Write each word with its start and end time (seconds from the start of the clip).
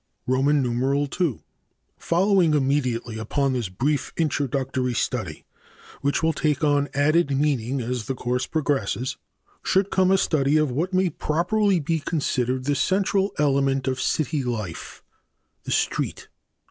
II. 0.27 1.39
Following 1.99 2.55
immediately 2.55 3.19
upon 3.19 3.53
this 3.53 3.69
brief 3.69 4.11
introductory 4.17 4.95
study, 4.95 5.45
which 6.01 6.23
will 6.23 6.33
take 6.33 6.63
on 6.63 6.89
added 6.95 7.29
meaning 7.37 7.79
as 7.81 8.07
the 8.07 8.15
course 8.15 8.47
progresses, 8.47 9.17
should 9.61 9.91
come 9.91 10.09
a 10.09 10.17
study 10.17 10.57
of 10.57 10.71
what 10.71 10.91
may 10.91 11.11
properly 11.11 11.79
be 11.79 11.99
considered 11.99 12.63
the 12.63 12.73
central 12.73 13.31
element 13.37 13.87
of 13.87 14.01
city 14.01 14.43
life 14.43 15.03
the 15.65 15.71
street. 15.71 16.29